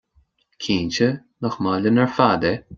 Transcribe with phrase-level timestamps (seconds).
[0.63, 1.07] Cinnte,
[1.43, 2.53] nach maith linn ar fad é?